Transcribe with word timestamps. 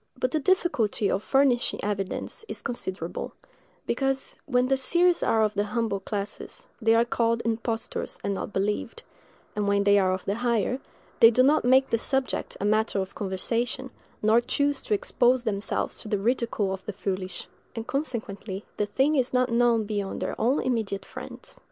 But 0.17 0.31
the 0.31 0.39
difficulty 0.39 1.11
of 1.11 1.21
furnishing 1.21 1.79
evidence 1.83 2.43
is 2.47 2.63
considerable: 2.63 3.33
because, 3.85 4.35
when 4.47 4.67
the 4.67 4.75
seers 4.75 5.21
are 5.21 5.43
of 5.43 5.53
the 5.53 5.65
humbler 5.65 5.99
classes, 5.99 6.65
they 6.81 6.95
are 6.95 7.05
called 7.05 7.43
impostors 7.45 8.17
and 8.23 8.33
not 8.33 8.51
believed; 8.51 9.03
and 9.55 9.67
when 9.67 9.83
they 9.83 9.99
are 9.99 10.11
of 10.11 10.25
the 10.25 10.33
higher, 10.33 10.79
they 11.19 11.29
do 11.29 11.43
not 11.43 11.65
make 11.65 11.91
the 11.91 11.99
subject 11.99 12.57
a 12.59 12.65
matter 12.65 12.97
of 12.99 13.13
conversation, 13.13 13.91
nor 14.23 14.41
choose 14.41 14.81
to 14.85 14.95
expose 14.95 15.43
themselves 15.43 15.99
to 15.99 16.07
the 16.07 16.17
ridicule 16.17 16.73
of 16.73 16.83
the 16.87 16.93
foolish; 16.93 17.47
and 17.75 17.85
consequently 17.85 18.65
the 18.77 18.87
thing 18.87 19.15
is 19.15 19.33
not 19.35 19.51
known 19.51 19.83
beyond 19.83 20.19
their 20.19 20.33
own 20.41 20.63
immediate 20.63 21.05
friends. 21.05 21.59